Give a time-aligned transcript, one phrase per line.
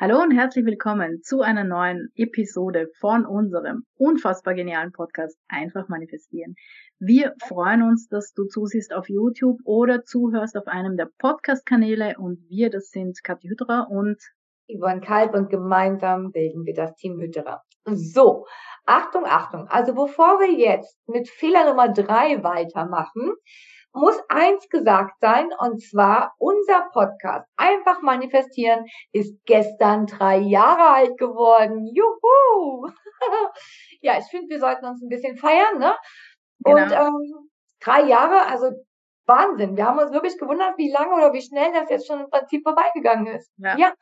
[0.00, 6.54] Hallo und herzlich willkommen zu einer neuen Episode von unserem unfassbar genialen Podcast Einfach manifestieren.
[7.00, 12.38] Wir freuen uns, dass du zusiehst auf YouTube oder zuhörst auf einem der Podcast-Kanäle und
[12.48, 14.22] wir, das sind Kathi Hütterer und
[14.68, 17.62] Yvonne Kalb und gemeinsam bilden wir das Team Hütterer.
[17.84, 18.46] So,
[18.86, 19.66] Achtung, Achtung.
[19.66, 23.32] Also bevor wir jetzt mit Fehler Nummer drei weitermachen,
[23.92, 31.18] muss eins gesagt sein, und zwar unser Podcast Einfach manifestieren ist gestern drei Jahre alt
[31.18, 31.86] geworden.
[31.94, 32.88] Juhu!
[34.00, 35.94] ja, ich finde, wir sollten uns ein bisschen feiern, ne?
[36.60, 36.82] Genau.
[36.82, 37.48] Und ähm,
[37.80, 38.70] drei Jahre, also
[39.26, 39.76] Wahnsinn.
[39.76, 42.62] Wir haben uns wirklich gewundert, wie lange oder wie schnell das jetzt schon im Prinzip
[42.62, 43.52] vorbeigegangen ist.
[43.58, 43.76] Ja.
[43.76, 43.92] ja.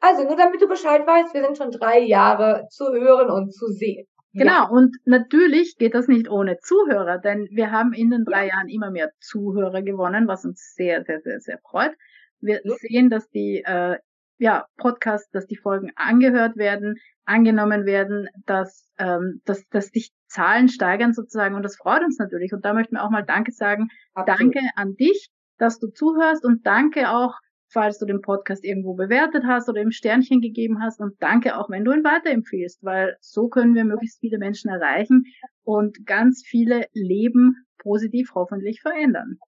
[0.00, 3.66] Also nur damit du Bescheid weißt, wir sind schon drei Jahre zu hören und zu
[3.66, 4.06] sehen.
[4.32, 4.68] Genau, ja.
[4.68, 8.54] und natürlich geht das nicht ohne Zuhörer, denn wir haben in den drei ja.
[8.54, 11.92] Jahren immer mehr Zuhörer gewonnen, was uns sehr, sehr, sehr, sehr freut.
[12.40, 12.74] Wir ja.
[12.78, 13.98] sehen, dass die äh,
[14.38, 20.68] ja, Podcasts, dass die Folgen angehört werden, angenommen werden, dass, ähm, dass, dass die Zahlen
[20.68, 22.52] steigern sozusagen und das freut uns natürlich.
[22.52, 23.88] Und da möchten wir auch mal Danke sagen.
[24.14, 24.54] Absolut.
[24.54, 25.28] Danke an dich,
[25.58, 27.34] dass du zuhörst und danke auch
[27.70, 31.00] falls du den Podcast irgendwo bewertet hast oder im Sternchen gegeben hast.
[31.00, 35.24] Und danke auch, wenn du ihn weiterempfiehlst, weil so können wir möglichst viele Menschen erreichen
[35.62, 39.38] und ganz viele Leben positiv hoffentlich verändern.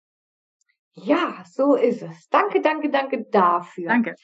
[0.95, 2.29] Ja, so ist es.
[2.29, 3.89] Danke, danke, danke dafür.
[3.89, 4.15] Danke.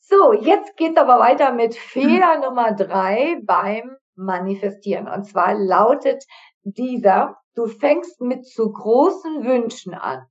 [0.00, 5.08] So, jetzt geht's aber weiter mit Fehler Nummer drei beim Manifestieren.
[5.08, 6.24] Und zwar lautet
[6.62, 10.26] dieser, du fängst mit zu großen Wünschen an.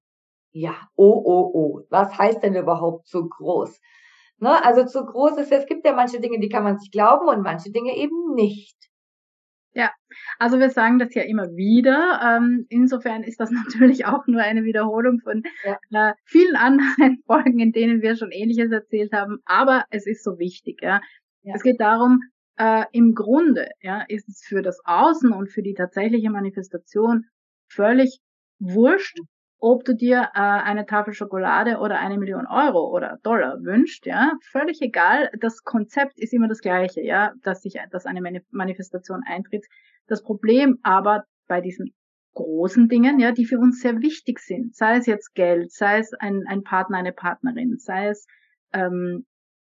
[0.53, 1.81] Ja, oh, oh, oh.
[1.89, 3.81] Was heißt denn überhaupt zu groß?
[4.37, 4.63] Ne?
[4.63, 7.41] Also zu groß ist, es gibt ja manche Dinge, die kann man sich glauben und
[7.41, 8.77] manche Dinge eben nicht.
[9.75, 9.91] Ja,
[10.37, 12.19] also wir sagen das ja immer wieder.
[12.23, 16.11] Ähm, insofern ist das natürlich auch nur eine Wiederholung von ja.
[16.11, 19.39] äh, vielen anderen Folgen, in denen wir schon Ähnliches erzählt haben.
[19.45, 20.81] Aber es ist so wichtig.
[20.83, 21.01] Ja,
[21.41, 21.55] ja.
[21.55, 22.19] es geht darum.
[22.57, 27.25] Äh, Im Grunde ja, ist es für das Außen und für die tatsächliche Manifestation
[27.67, 28.19] völlig
[28.59, 29.17] wurscht,
[29.63, 34.33] ob du dir äh, eine Tafel Schokolade oder eine Million Euro oder Dollar wünscht, ja,
[34.51, 35.29] völlig egal.
[35.39, 38.19] Das Konzept ist immer das gleiche, ja, dass sich, dass eine
[38.51, 39.65] Manifestation eintritt.
[40.05, 41.95] Das Problem aber bei diesen
[42.33, 46.13] großen Dingen, ja, die für uns sehr wichtig sind, sei es jetzt Geld, sei es
[46.13, 48.27] ein, ein Partner, eine Partnerin, sei es
[48.73, 49.25] ähm,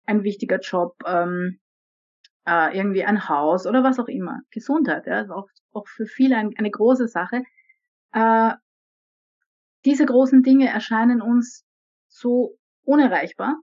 [0.05, 1.59] ein wichtiger Job, ähm,
[2.47, 6.37] äh, irgendwie ein Haus oder was auch immer, Gesundheit, ja, ist auch, auch für viele
[6.37, 7.43] ein, eine große Sache.
[8.13, 8.53] Äh,
[9.85, 11.65] diese großen Dinge erscheinen uns
[12.07, 13.57] so unerreichbar,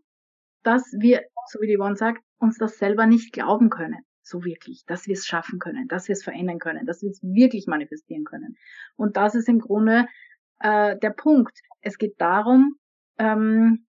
[0.63, 4.05] dass wir, so wie die Yvonne sagt, uns das selber nicht glauben können.
[4.23, 7.23] So wirklich, dass wir es schaffen können, dass wir es verändern können, dass wir es
[7.23, 8.57] wirklich manifestieren können.
[8.97, 10.07] Und das ist im Grunde
[10.61, 11.59] äh, der Punkt.
[11.81, 12.75] Es geht darum,
[13.19, 13.87] ähm,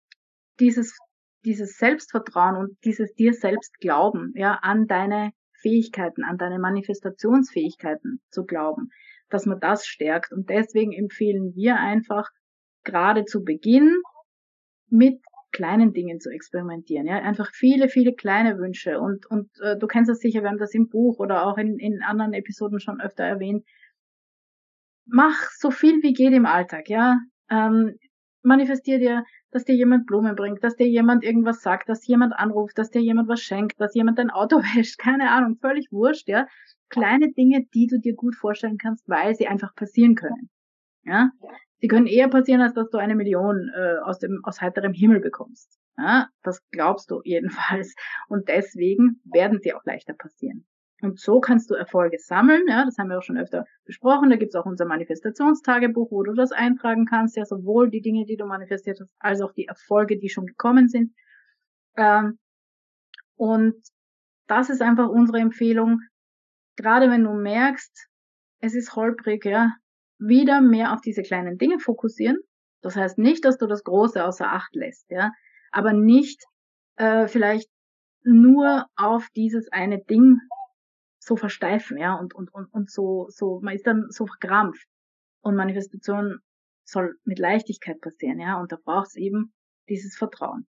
[0.58, 0.96] dieses,
[1.44, 8.44] dieses Selbstvertrauen und dieses dir selbst glauben, ja, an deine Fähigkeiten, an deine Manifestationsfähigkeiten zu
[8.44, 8.90] glauben
[9.32, 10.32] dass man das stärkt.
[10.32, 12.28] Und deswegen empfehlen wir einfach,
[12.84, 13.94] gerade zu Beginn
[14.88, 15.20] mit
[15.52, 17.06] kleinen Dingen zu experimentieren.
[17.06, 18.98] Ja, einfach viele, viele kleine Wünsche.
[18.98, 21.78] Und, und äh, du kennst das sicher, wir haben das im Buch oder auch in,
[21.78, 23.64] in anderen Episoden schon öfter erwähnt.
[25.04, 27.18] Mach so viel wie geht im Alltag, ja.
[27.50, 27.98] Ähm,
[28.42, 32.76] manifestier dir, dass dir jemand Blumen bringt, dass dir jemand irgendwas sagt, dass jemand anruft,
[32.78, 36.46] dass dir jemand was schenkt, dass jemand dein Auto wäscht, keine Ahnung, völlig wurscht, ja
[36.92, 40.50] kleine Dinge, die du dir gut vorstellen kannst, weil sie einfach passieren können.
[41.04, 41.30] Ja?
[41.80, 45.20] Sie können eher passieren, als dass du eine Million äh, aus dem aus heiterem Himmel
[45.20, 45.80] bekommst.
[45.98, 46.28] Ja?
[46.42, 47.94] Das glaubst du jedenfalls.
[48.28, 50.64] Und deswegen werden sie auch leichter passieren.
[51.02, 52.62] Und so kannst du Erfolge sammeln.
[52.68, 54.30] Ja, das haben wir auch schon öfter besprochen.
[54.30, 57.36] Da gibt's auch unser Manifestationstagebuch, wo du das eintragen kannst.
[57.36, 60.88] Ja, sowohl die Dinge, die du manifestiert hast, als auch die Erfolge, die schon gekommen
[60.88, 61.12] sind.
[61.96, 62.38] Ähm,
[63.34, 63.74] und
[64.46, 66.00] das ist einfach unsere Empfehlung,
[66.76, 68.08] gerade wenn du merkst,
[68.60, 69.72] es ist holprig, ja,
[70.18, 72.38] wieder mehr auf diese kleinen Dinge fokussieren.
[72.80, 75.32] Das heißt nicht, dass du das Große außer Acht lässt, ja,
[75.72, 76.44] aber nicht
[76.96, 77.68] äh, vielleicht
[78.22, 80.38] nur auf dieses eine Ding
[81.24, 84.86] so versteifen, ja, und, und, und, und so, so, man ist dann so verkrampft.
[85.40, 86.38] Und Manifestation
[86.84, 89.52] soll mit Leichtigkeit passieren, ja, und da braucht es eben
[89.88, 90.66] dieses Vertrauen.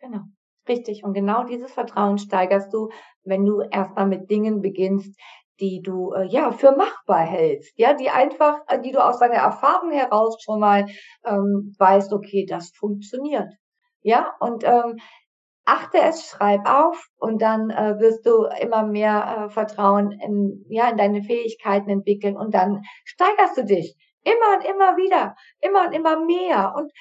[0.00, 0.22] Genau.
[0.68, 1.04] Richtig.
[1.04, 2.90] Und genau dieses Vertrauen steigerst du,
[3.24, 5.18] wenn du erstmal mit Dingen beginnst,
[5.58, 9.34] die du äh, ja für machbar hältst, ja, die einfach, äh, die du aus deiner
[9.34, 10.86] Erfahrung heraus schon mal
[11.24, 13.52] ähm, weißt, okay, das funktioniert,
[14.02, 14.96] ja, und ähm,
[15.64, 20.88] achte es, schreib auf und dann äh, wirst du immer mehr äh, Vertrauen in ja
[20.88, 23.96] in deine Fähigkeiten entwickeln und dann steigerst du dich.
[24.22, 26.74] Immer und immer wieder, immer und immer mehr.
[26.76, 26.92] Und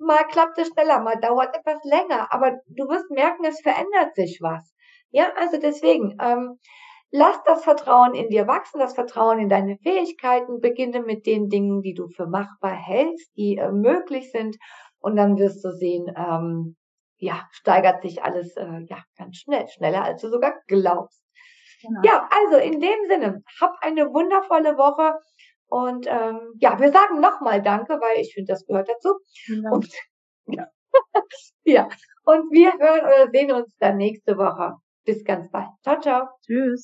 [0.00, 4.38] mal klappt es schneller, mal dauert etwas länger, aber du wirst merken, es verändert sich
[4.40, 4.74] was.
[5.10, 6.58] Ja, also deswegen, ähm,
[7.10, 11.82] lass das Vertrauen in dir wachsen, das Vertrauen in deine Fähigkeiten, beginne mit den Dingen,
[11.82, 14.56] die du für machbar hältst, die äh, möglich sind
[15.00, 16.76] und dann wirst du sehen, ähm,
[17.24, 21.22] ja, steigert sich alles äh, ja ganz schnell, schneller als du sogar glaubst.
[21.82, 22.00] Genau.
[22.04, 25.18] Ja, also in dem Sinne, hab eine wundervolle Woche
[25.66, 29.14] und ähm, ja, wir sagen nochmal Danke, weil ich finde, das gehört dazu.
[29.46, 29.74] Genau.
[29.74, 29.88] Und,
[30.46, 30.66] ja.
[31.64, 31.88] ja,
[32.24, 34.74] und wir hören oder sehen uns dann nächste Woche.
[35.04, 35.68] Bis ganz bald.
[35.82, 36.28] Ciao, ciao.
[36.42, 36.82] Tschüss.